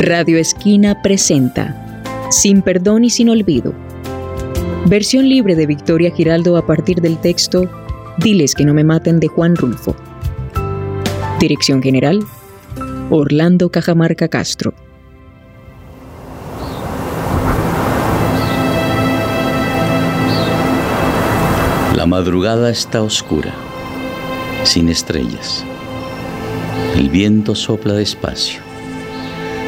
[0.00, 2.00] Radio Esquina presenta
[2.30, 3.74] Sin Perdón y Sin Olvido.
[4.86, 7.68] Versión libre de Victoria Giraldo a partir del texto
[8.18, 9.96] Diles que no me maten de Juan Rulfo.
[11.40, 12.20] Dirección General
[13.10, 14.72] Orlando Cajamarca Castro.
[21.96, 23.52] La madrugada está oscura,
[24.62, 25.64] sin estrellas.
[26.94, 28.67] El viento sopla despacio.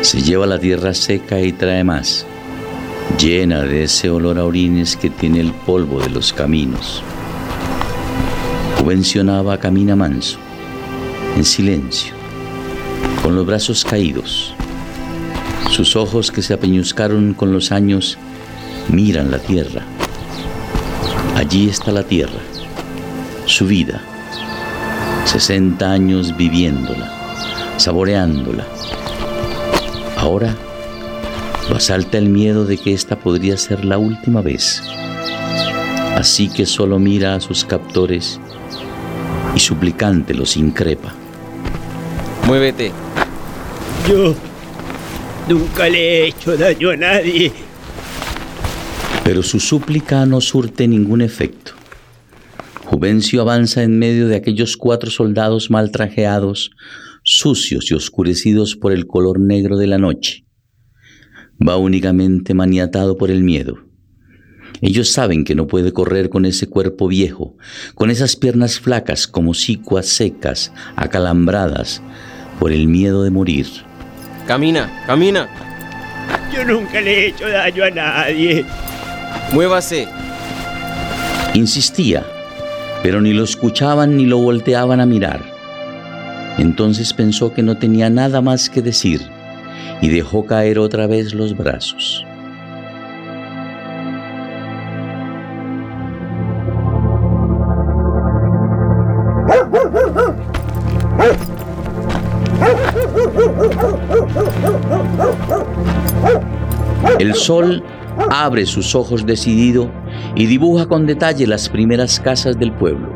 [0.03, 2.25] Se lleva la tierra seca y trae más,
[3.19, 7.03] llena de ese olor a orines que tiene el polvo de los caminos.
[8.81, 10.39] Juvencionaba camina manso,
[11.37, 12.15] en silencio,
[13.23, 14.55] con los brazos caídos.
[15.71, 18.17] Sus ojos que se apeñuscaron con los años
[18.89, 19.83] miran la tierra.
[21.37, 22.41] Allí está la tierra,
[23.45, 24.01] su vida,
[25.27, 27.13] 60 años viviéndola,
[27.77, 28.67] saboreándola.
[30.21, 30.55] Ahora
[31.71, 34.83] lo asalta el miedo de que esta podría ser la última vez.
[36.15, 38.39] Así que solo mira a sus captores
[39.57, 41.15] y suplicante los increpa.
[42.47, 42.93] Muévete.
[44.07, 44.35] Yo
[45.49, 47.51] nunca le he hecho daño a nadie.
[49.25, 51.73] Pero su súplica no surte ningún efecto.
[52.85, 56.73] Juvencio avanza en medio de aquellos cuatro soldados mal trajeados,
[57.33, 60.47] sucios y oscurecidos por el color negro de la noche.
[61.65, 63.79] Va únicamente maniatado por el miedo.
[64.81, 67.57] Ellos saben que no puede correr con ese cuerpo viejo,
[67.95, 72.03] con esas piernas flacas como sicuas secas, acalambradas,
[72.59, 73.67] por el miedo de morir.
[74.49, 75.49] Camina, camina.
[76.53, 78.65] Yo nunca le he hecho daño a nadie.
[79.53, 80.09] Muévase.
[81.55, 82.25] Insistía,
[83.05, 85.50] pero ni lo escuchaban ni lo volteaban a mirar.
[86.61, 89.23] Entonces pensó que no tenía nada más que decir
[90.03, 92.23] y dejó caer otra vez los brazos.
[107.19, 107.83] El sol
[108.31, 109.91] abre sus ojos decidido
[110.37, 113.10] y dibuja con detalle las primeras casas del pueblo.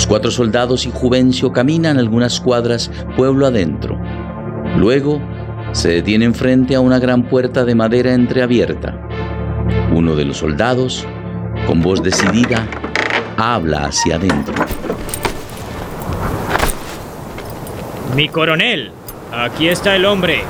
[0.00, 4.00] Los cuatro soldados y Juvencio caminan algunas cuadras pueblo adentro.
[4.78, 5.20] Luego
[5.72, 8.98] se detienen frente a una gran puerta de madera entreabierta.
[9.94, 11.06] Uno de los soldados,
[11.66, 12.66] con voz decidida,
[13.36, 14.54] habla hacia adentro.
[18.16, 18.92] Mi coronel,
[19.30, 20.44] aquí está el hombre.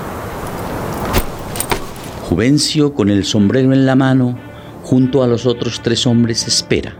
[2.28, 4.38] Juvencio, con el sombrero en la mano,
[4.84, 6.99] junto a los otros tres hombres, espera.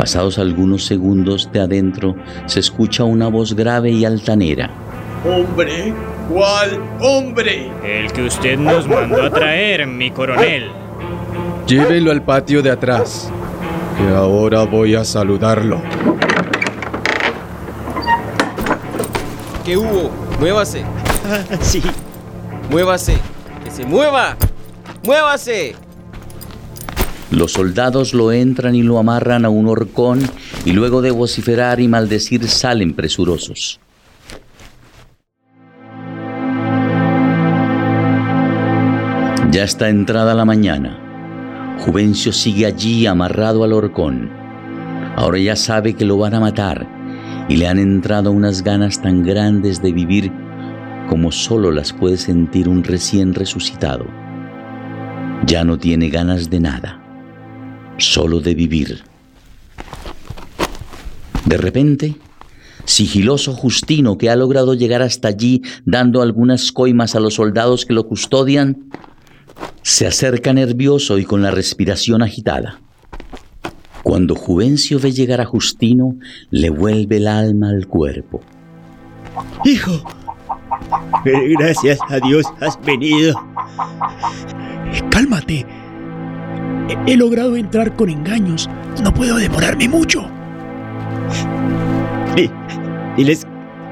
[0.00, 2.16] Pasados algunos segundos de adentro,
[2.46, 4.70] se escucha una voz grave y altanera.
[5.28, 5.92] ¿Hombre?
[6.26, 7.70] ¿Cuál hombre?
[7.84, 10.70] El que usted nos mandó a traer, mi coronel.
[11.66, 13.30] Llévelo al patio de atrás,
[13.98, 15.82] que ahora voy a saludarlo.
[19.66, 20.10] ¿Qué hubo?
[20.40, 20.82] Muévase.
[21.60, 21.82] Sí.
[22.70, 23.18] Muévase.
[23.64, 24.34] Que se mueva.
[25.04, 25.76] Muévase.
[27.30, 30.20] Los soldados lo entran y lo amarran a un horcón
[30.64, 33.80] y luego de vociferar y maldecir salen presurosos.
[39.52, 41.76] Ya está entrada la mañana.
[41.80, 44.30] Juvencio sigue allí amarrado al horcón.
[45.16, 46.86] Ahora ya sabe que lo van a matar
[47.48, 50.32] y le han entrado unas ganas tan grandes de vivir
[51.08, 54.06] como solo las puede sentir un recién resucitado.
[55.46, 56.99] Ya no tiene ganas de nada,
[58.00, 59.02] solo de vivir.
[61.46, 62.16] De repente,
[62.84, 67.94] sigiloso Justino, que ha logrado llegar hasta allí dando algunas coimas a los soldados que
[67.94, 68.90] lo custodian,
[69.82, 72.80] se acerca nervioso y con la respiración agitada.
[74.02, 76.16] Cuando Juvencio ve llegar a Justino,
[76.50, 78.40] le vuelve el alma al cuerpo.
[79.64, 80.02] Hijo,
[81.58, 83.34] gracias a Dios has venido.
[85.10, 85.66] Cálmate.
[86.88, 88.68] He, he logrado entrar con engaños.
[89.02, 90.28] No puedo demorarme mucho.
[92.36, 92.50] Di-
[93.16, 93.46] Diles,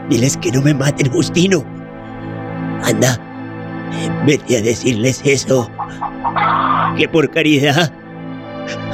[0.09, 1.65] diles que no me maten, Justino.
[2.85, 3.19] Anda,
[4.27, 5.69] vete a decirles eso.
[6.97, 7.93] Que por caridad.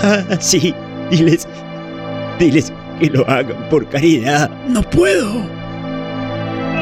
[0.02, 0.74] Ah, sí,
[1.10, 1.46] diles,
[2.38, 4.50] diles que lo hagan por caridad.
[4.68, 5.42] No puedo.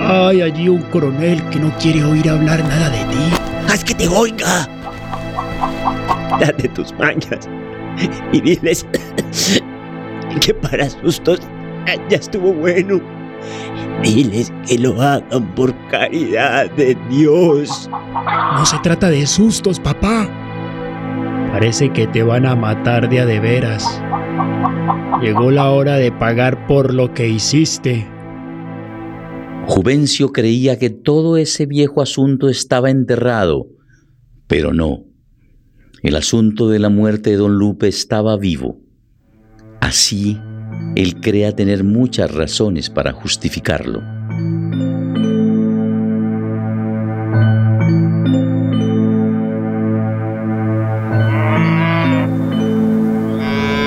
[0.07, 3.33] Hay allí un coronel que no quiere oír hablar nada de ti.
[3.69, 4.69] Haz que te oiga.
[6.41, 7.49] Date tus mañas
[8.33, 8.87] y diles
[10.41, 11.41] que para sustos
[12.09, 13.01] ya estuvo bueno.
[14.03, 17.89] Diles que lo hagan por caridad de Dios.
[18.57, 20.29] No se trata de sustos, papá.
[21.53, 24.03] Parece que te van a matar de a de veras.
[25.21, 28.09] Llegó la hora de pagar por lo que hiciste.
[29.67, 33.67] Juvencio creía que todo ese viejo asunto estaba enterrado,
[34.49, 35.12] pero no.
[36.03, 38.81] El asunto de la muerte de don Lupe estaba vivo.
[39.81, 40.37] Así,
[40.97, 44.01] él crea tener muchas razones para justificarlo.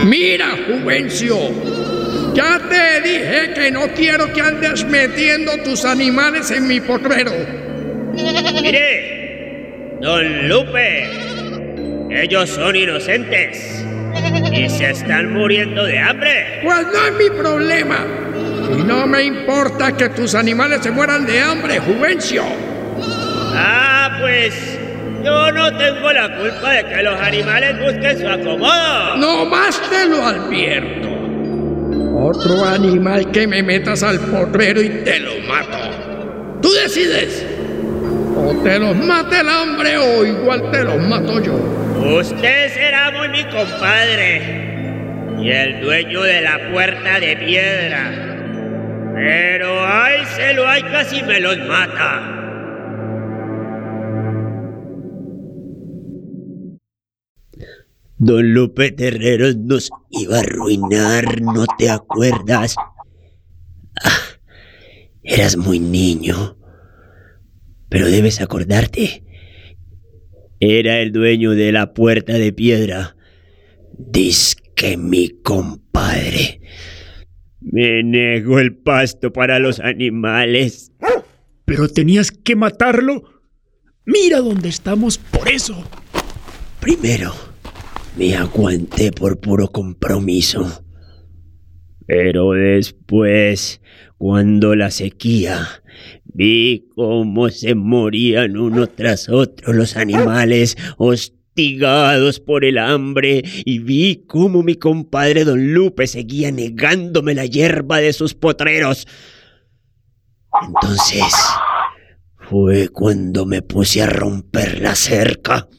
[0.06, 1.36] Mira, Juvencio,
[2.34, 7.34] ya te dije que no quiero que andes metiendo tus animales en mi potrero.
[8.14, 11.25] Mire, don Lupe,
[12.16, 13.86] ellos son inocentes
[14.52, 16.62] y se están muriendo de hambre.
[16.64, 18.06] Pues no es mi problema.
[18.78, 22.44] Y no me importa que tus animales se mueran de hambre, Juvencio.
[23.54, 24.78] Ah, pues
[25.24, 29.18] yo no tengo la culpa de que los animales busquen su acomodo.
[29.18, 31.10] No más te lo advierto.
[32.18, 35.78] Otro animal que me metas al potrero y te lo mato.
[36.62, 37.46] Tú decides.
[38.38, 41.85] O te los mata el hambre o igual te los mato yo.
[42.06, 49.12] Usted será muy mi compadre y el dueño de la puerta de piedra.
[49.16, 52.32] Pero ay, se lo hay casi me los mata.
[58.20, 62.76] Don Lupe Terreros nos iba a arruinar, ¿no te acuerdas?
[64.04, 64.12] Ah,
[65.24, 66.56] eras muy niño,
[67.90, 69.24] pero debes acordarte.
[70.60, 73.16] Era el dueño de la puerta de piedra.
[73.98, 76.62] Disque mi compadre.
[77.60, 80.92] Me negó el pasto para los animales.
[81.66, 83.24] Pero tenías que matarlo.
[84.06, 85.84] Mira dónde estamos por eso.
[86.80, 87.34] Primero,
[88.18, 90.84] me aguanté por puro compromiso.
[92.06, 93.82] Pero después,
[94.18, 95.68] cuando la sequía,
[96.36, 104.26] vi cómo se morían uno tras otro los animales hostigados por el hambre y vi
[104.28, 109.08] cómo mi compadre don Lupe seguía negándome la hierba de sus potreros.
[110.62, 111.24] Entonces
[112.50, 115.70] fue cuando me puse a romper la cerca.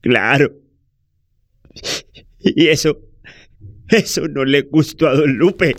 [0.00, 0.52] Claro.
[2.40, 2.98] Y eso,
[3.88, 5.76] eso no le gustó a don Lupe.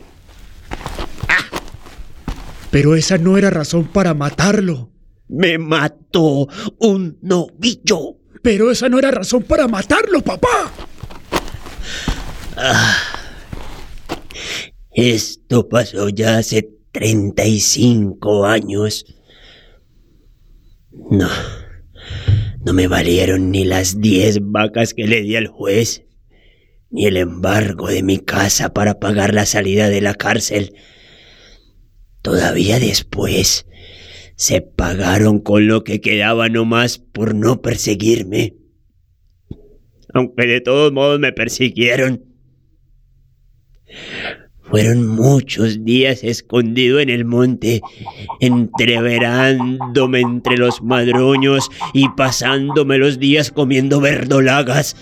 [2.73, 4.89] Pero esa no era razón para matarlo.
[5.27, 6.47] Me mató
[6.79, 8.17] un novillo.
[8.41, 10.73] Pero esa no era razón para matarlo, papá.
[12.57, 12.97] Ah,
[14.91, 19.05] esto pasó ya hace 35 años.
[21.11, 21.29] No,
[22.65, 26.05] no me valieron ni las 10 vacas que le di al juez,
[26.89, 30.73] ni el embargo de mi casa para pagar la salida de la cárcel.
[32.23, 33.67] Todavía después
[34.35, 38.55] se pagaron con lo que quedaba nomás por no perseguirme.
[40.13, 42.23] Aunque de todos modos me persiguieron.
[44.61, 47.81] Fueron muchos días escondido en el monte,
[48.39, 54.95] entreverándome entre los madroños y pasándome los días comiendo verdolagas.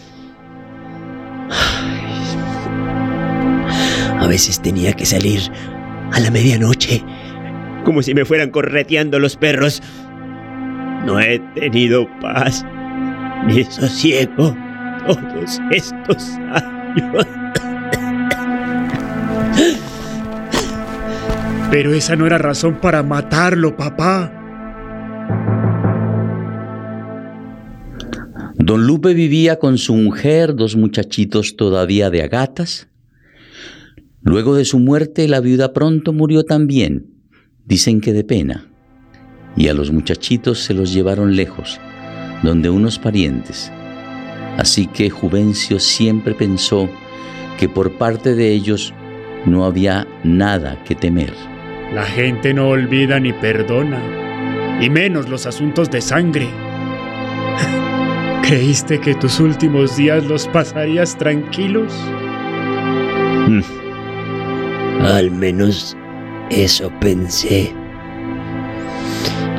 [4.19, 5.39] A veces tenía que salir
[6.11, 7.03] a la medianoche,
[7.83, 9.81] como si me fueran correteando los perros.
[11.05, 12.65] No he tenido paz
[13.47, 14.55] ni sosiego
[15.05, 17.27] todos estos años.
[21.71, 24.31] Pero esa no era razón para matarlo, papá.
[28.57, 32.90] Don Lupe vivía con su mujer, dos muchachitos todavía de agatas.
[34.23, 37.07] Luego de su muerte, la viuda pronto murió también,
[37.65, 38.71] dicen que de pena,
[39.55, 41.79] y a los muchachitos se los llevaron lejos,
[42.43, 43.71] donde unos parientes.
[44.57, 46.87] Así que Juvencio siempre pensó
[47.57, 48.93] que por parte de ellos
[49.47, 51.33] no había nada que temer.
[51.91, 56.47] La gente no olvida ni perdona, y menos los asuntos de sangre.
[58.47, 61.91] ¿Creíste que tus últimos días los pasarías tranquilos?
[65.03, 65.97] Al menos
[66.51, 67.73] eso pensé.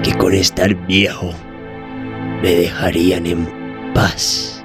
[0.04, 1.32] Que con estar viejo
[2.40, 3.48] me dejarían en
[3.92, 4.64] paz.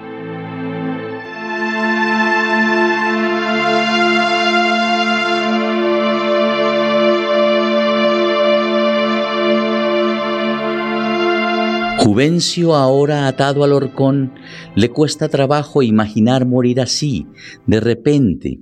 [11.97, 14.33] Juvencio, ahora atado al horcón,
[14.75, 17.27] le cuesta trabajo imaginar morir así,
[17.65, 18.59] de repente,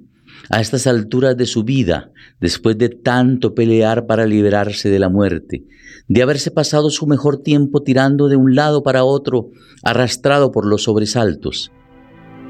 [0.50, 5.65] a estas alturas de su vida, después de tanto pelear para liberarse de la muerte,
[6.08, 9.50] de haberse pasado su mejor tiempo tirando de un lado para otro,
[9.84, 11.72] arrastrado por los sobresaltos.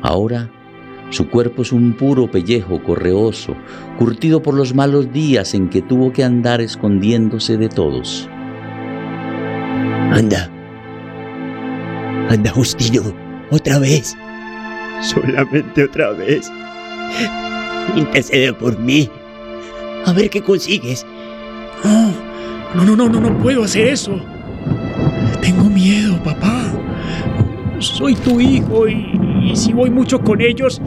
[0.02, 0.52] Ahora
[1.10, 3.56] su cuerpo es un puro pellejo correoso,
[3.98, 8.28] curtido por los malos días en que tuvo que andar escondiéndose de todos.
[10.12, 10.52] Anda.
[12.30, 13.04] Anda, Justino,
[13.52, 14.18] otra vez.
[15.02, 16.50] Solamente otra vez.
[17.96, 19.10] Intercede por mí.
[20.06, 21.06] A ver qué consigues.
[21.84, 24.20] No, no, no, no, no puedo hacer eso.
[25.42, 26.74] Tengo miedo, papá.
[27.80, 30.82] Soy tu hijo y, y si voy mucho con ellos,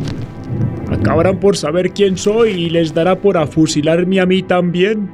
[0.90, 5.10] acabarán por saber quién soy y les dará por afusilarme a mí también.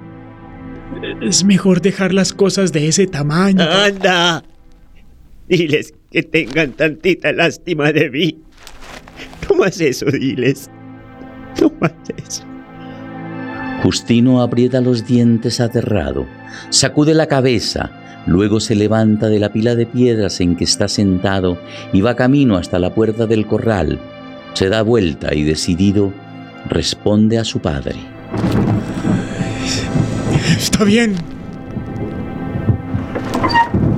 [1.21, 3.63] Es mejor dejar las cosas de ese tamaño.
[3.63, 4.43] Anda.
[5.49, 8.39] Diles que tengan tantita lástima de mí.
[9.59, 10.71] Más eso, diles.
[11.69, 12.55] No.
[13.83, 16.27] Justino aprieta los dientes aterrado,
[16.71, 17.91] sacude la cabeza,
[18.27, 21.59] luego se levanta de la pila de piedras en que está sentado
[21.93, 24.01] y va camino hasta la puerta del corral.
[24.55, 26.13] Se da vuelta y decidido
[26.69, 27.97] responde a su padre.
[30.57, 31.17] Está bien.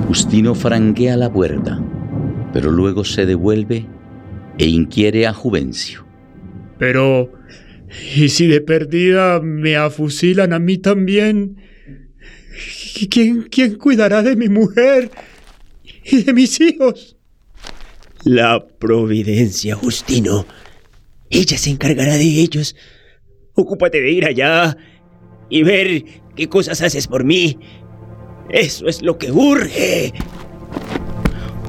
[0.07, 1.79] Justino franquea la puerta,
[2.51, 3.85] pero luego se devuelve
[4.57, 6.06] e inquiere a Juvencio.
[6.79, 7.31] Pero,
[8.15, 11.57] ¿y si de perdida me afusilan a mí también?
[13.09, 15.11] ¿Quién, quién cuidará de mi mujer
[16.03, 17.17] y de mis hijos?
[18.23, 20.45] La providencia, Justino.
[21.29, 22.75] Ella se encargará de ellos.
[23.53, 24.77] Ocúpate de ir allá
[25.49, 26.03] y ver
[26.35, 27.57] qué cosas haces por mí.
[28.49, 30.13] Eso es lo que urge.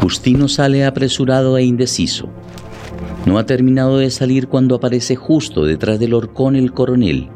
[0.01, 2.33] Justino sale apresurado e indeciso.
[3.29, 7.29] No ha terminado de salir cuando aparece justo detrás del horcón el coronel.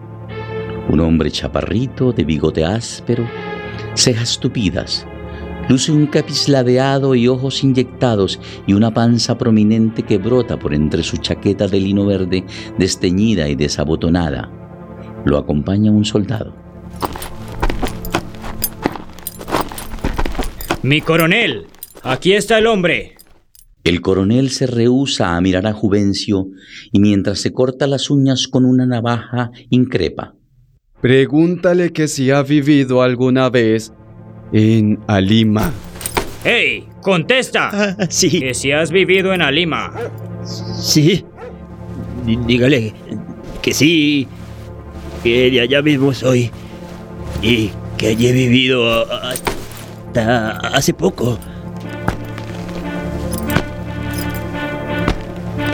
[0.89, 3.29] Un hombre chaparrito, de bigote áspero,
[3.95, 5.07] cejas tupidas,
[5.69, 11.03] luce un capiz ladeado y ojos inyectados y una panza prominente que brota por entre
[11.03, 12.43] su chaqueta de lino verde
[12.79, 14.51] desteñida y desabotonada.
[15.27, 16.55] Lo acompaña un soldado.
[20.83, 21.67] Mi coronel,
[22.03, 23.17] aquí está el hombre.
[23.85, 26.47] El coronel se rehúsa a mirar a Juvencio
[26.93, 30.35] y mientras se corta las uñas con una navaja increpa.
[31.01, 33.93] Pregúntale que si ha vivido alguna vez
[34.53, 35.73] en Alima.
[36.45, 36.87] ¡Hey!
[37.03, 37.71] ¡Contesta!
[37.99, 39.93] Ah, sí, Que si has vivido en Alima.
[40.45, 41.25] sí.
[42.25, 42.95] Dí- Dígale
[43.61, 44.29] que sí,
[45.25, 46.51] que de allá mismo soy
[47.43, 51.39] y que allí he vivido hasta hace poco.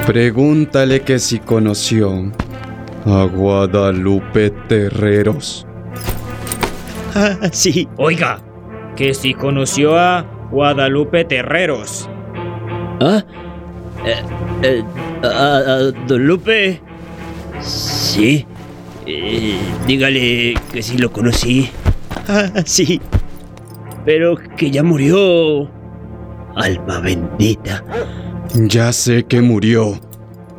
[0.09, 2.33] Pregúntale que si conoció
[3.05, 5.67] a Guadalupe Terreros.
[7.15, 8.41] Ah, sí, Oiga,
[8.97, 12.09] que si conoció a Guadalupe Terreros.
[13.03, 13.23] ¿Ah?
[14.07, 14.23] Eh,
[14.63, 14.85] eh,
[15.25, 16.81] a, a Don Lupe.
[17.61, 18.47] Sí.
[19.05, 21.69] Eh, dígale que sí lo conocí.
[22.29, 22.99] Ah, sí.
[24.07, 25.71] Pero que ya murió.
[26.57, 27.85] Alma bendita.
[28.55, 30.01] Ya sé que murió.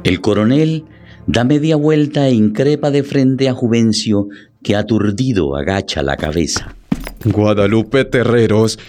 [0.03, 0.86] El coronel
[1.27, 4.27] da media vuelta e increpa de frente a Juvencio,
[4.63, 6.75] que aturdido agacha la cabeza.
[7.25, 8.79] Guadalupe Terreros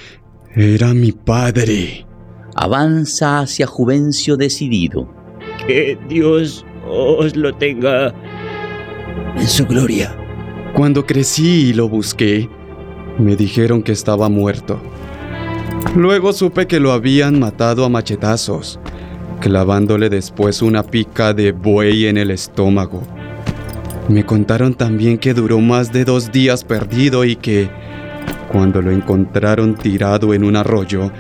[0.54, 2.06] era mi padre.
[2.54, 5.12] Avanza hacia Juvencio decidido.
[5.66, 8.14] Que Dios os lo tenga
[9.36, 10.16] en su gloria.
[10.74, 12.48] Cuando crecí y lo busqué,
[13.18, 14.80] me dijeron que estaba muerto.
[15.96, 18.78] Luego supe que lo habían matado a machetazos,
[19.40, 23.02] clavándole después una pica de buey en el estómago.
[24.08, 27.70] Me contaron también que duró más de dos días perdido y que,
[28.52, 31.10] cuando lo encontraron tirado en un arroyo,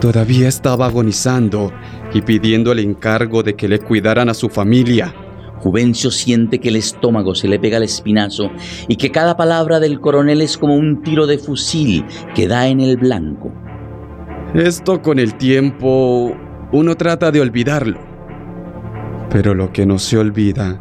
[0.00, 1.72] todavía estaba agonizando
[2.12, 5.14] y pidiendo el encargo de que le cuidaran a su familia.
[5.58, 8.50] Juvencio siente que el estómago se le pega al espinazo
[8.86, 12.80] y que cada palabra del coronel es como un tiro de fusil que da en
[12.80, 13.52] el blanco.
[14.54, 16.36] Esto con el tiempo
[16.74, 18.00] uno trata de olvidarlo.
[19.30, 20.80] Pero lo que no se olvida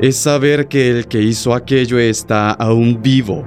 [0.00, 3.44] es saber que el que hizo aquello está aún vivo,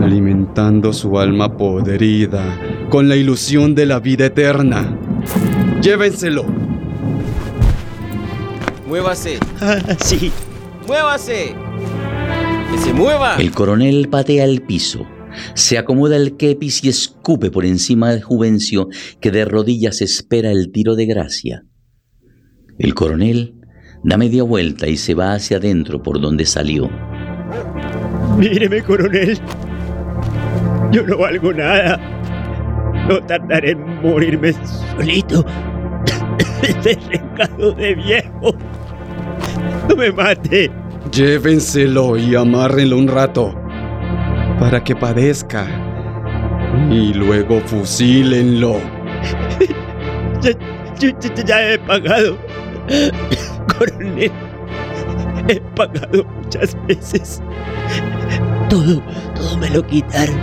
[0.00, 2.44] alimentando su alma podrida
[2.90, 4.96] con la ilusión de la vida eterna.
[5.82, 6.44] Llévenselo.
[8.86, 9.38] Muévase,
[9.98, 10.30] sí.
[10.86, 11.56] muévase.
[12.70, 13.34] Que se mueva.
[13.38, 15.04] El coronel patea el piso,
[15.54, 18.88] Se acomoda el kepis y escupe por encima de Juvencio,
[19.20, 21.64] que de rodillas espera el tiro de gracia.
[22.78, 23.54] El coronel
[24.02, 26.90] da media vuelta y se va hacia adentro por donde salió.
[28.36, 29.38] Míreme, coronel.
[30.90, 31.98] Yo no valgo nada.
[33.08, 34.52] No tardaré en morirme
[34.96, 35.44] solito.
[36.62, 38.54] Este recado de viejo.
[39.88, 40.70] No me mate.
[41.12, 43.63] Llévenselo y amárrenlo un rato
[44.58, 45.66] para que padezca.
[46.90, 48.78] Y luego fusílenlo.
[50.40, 50.52] Ya,
[51.44, 52.36] ya, he pagado.
[53.78, 54.30] Coronel,
[55.48, 57.42] he pagado muchas veces.
[58.68, 59.02] Todo,
[59.34, 60.36] todo me lo quitaron.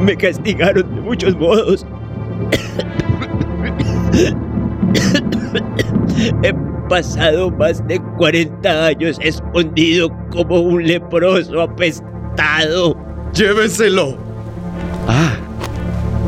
[0.00, 1.86] Me castigaron de muchos modos.
[6.42, 6.54] He
[6.88, 12.13] pasado más de 40 años escondido como un leproso apestado.
[13.34, 14.16] ¡Llévenselo!
[15.08, 15.32] Ah,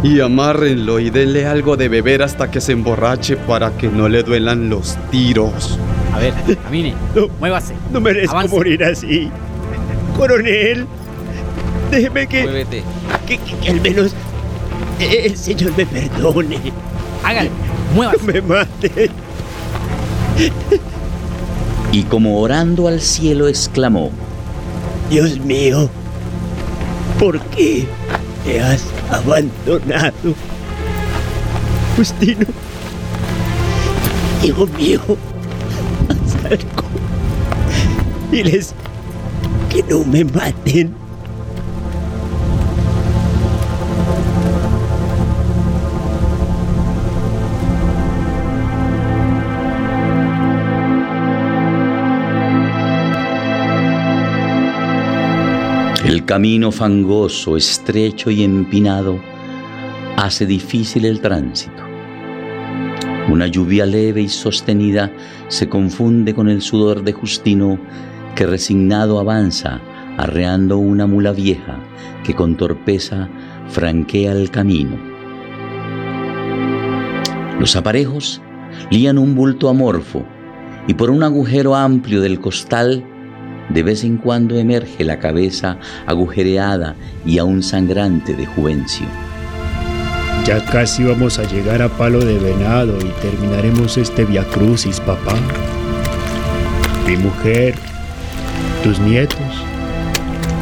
[0.02, 4.22] y amárrenlo y denle algo de beber hasta que se emborrache para que no le
[4.22, 5.78] duelan los tiros.
[6.12, 7.75] A ver, camine, No, muévase.
[7.92, 8.54] no merezco Avance.
[8.54, 9.30] morir así.
[10.16, 10.86] Coronel,
[11.90, 12.82] déjeme que, Muévete.
[13.26, 14.12] que, que- que al menos
[14.98, 16.58] el Señor me perdone.
[17.22, 17.50] Hágale,
[17.90, 18.32] No muévase.
[18.32, 19.10] me mate.
[21.92, 24.10] Y como orando al cielo exclamó,
[25.10, 25.88] Dios mío,
[27.18, 27.86] ¿por qué
[28.44, 30.34] me has abandonado?
[31.96, 32.46] Justino,
[34.42, 35.00] hijo mío,
[36.08, 36.60] haz.
[38.30, 38.75] Diles
[39.70, 41.05] que no me maten.
[56.16, 59.20] El camino fangoso, estrecho y empinado
[60.16, 61.82] hace difícil el tránsito.
[63.28, 65.12] Una lluvia leve y sostenida
[65.49, 67.78] se confunde con el sudor de Justino
[68.34, 69.82] que resignado avanza
[70.17, 71.80] arreando una mula vieja
[72.25, 73.28] que con torpeza
[73.69, 74.97] franquea el camino.
[77.60, 78.41] Los aparejos
[78.91, 80.25] lían un bulto amorfo
[80.88, 83.04] y por un agujero amplio del costal
[83.69, 89.07] de vez en cuando emerge la cabeza agujereada y aún sangrante de Juvencio.
[90.47, 95.35] Ya casi vamos a llegar a Palo de Venado y terminaremos este Via Crucis, papá.
[97.07, 97.75] Mi mujer,
[98.85, 99.41] tus nietos,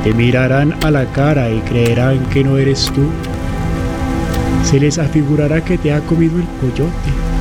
[0.02, 3.08] te mirarán a la cara y creerán que no eres tú.
[4.62, 7.33] Se les afigurará que te ha comido el coyote.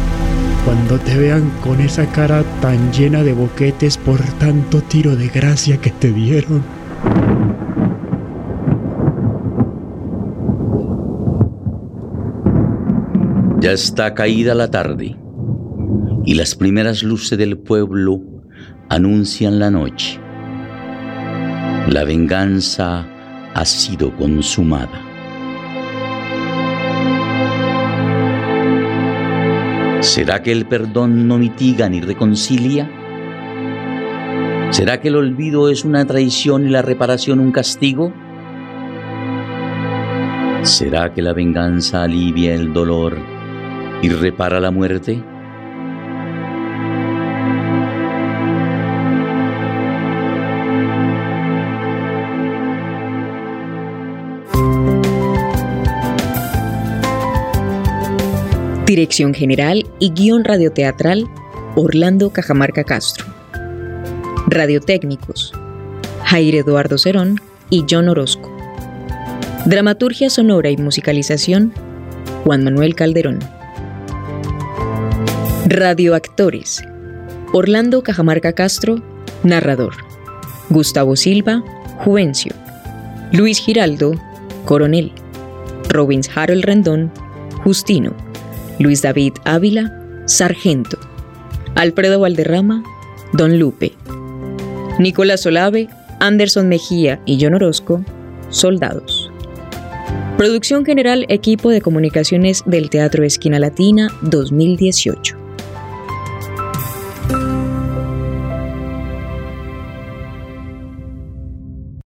[0.66, 5.78] Cuando te vean con esa cara tan llena de boquetes por tanto tiro de gracia
[5.78, 6.64] que te dieron.
[13.60, 15.18] Ya está caída la tarde
[16.26, 18.22] y las primeras luces del pueblo
[18.90, 20.20] anuncian la noche.
[21.90, 23.06] La venganza
[23.54, 25.13] ha sido consumada.
[30.04, 32.92] ¿Será que el perdón no mitiga ni reconcilia?
[34.70, 38.14] ¿Será que el olvido es una traición y la reparación un castigo?
[40.64, 43.18] ¿Será que la venganza alivia el dolor
[44.02, 45.24] y repara la muerte?
[58.94, 61.28] Dirección General y Guión Radioteatral,
[61.76, 63.26] Orlando Cajamarca Castro.
[64.46, 65.52] Radiotécnicos,
[66.26, 68.56] Jair Eduardo Cerón y John Orozco.
[69.66, 71.74] Dramaturgia sonora y musicalización,
[72.44, 73.40] Juan Manuel Calderón.
[75.66, 76.84] Radioactores,
[77.52, 79.02] Orlando Cajamarca Castro,
[79.42, 79.96] narrador.
[80.70, 81.64] Gustavo Silva,
[82.06, 82.54] Juvencio.
[83.32, 84.14] Luis Giraldo,
[84.66, 85.12] coronel.
[85.90, 87.12] Robbins Harold Rendón,
[87.64, 88.14] Justino.
[88.80, 90.98] Luis David Ávila, sargento.
[91.76, 92.84] Alfredo Valderrama,
[93.34, 93.94] Don Lupe.
[95.00, 98.04] Nicolás Olave, Anderson Mejía y John Orozco,
[98.50, 99.32] soldados.
[100.38, 105.43] Producción general Equipo de Comunicaciones del Teatro Esquina Latina 2018.